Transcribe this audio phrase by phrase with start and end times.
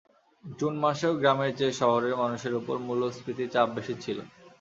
[0.43, 4.17] June মাসেও গ্রামের চেয়ে শহরের মানুষের ওপর মূল্যস্ফীতির চাপ বেশি ছিল।